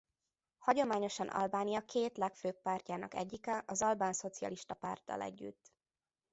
[0.59, 5.71] Hagyományosan Albánia két legfőbb pártjának egyike az Albán Szocialista Párttal együtt.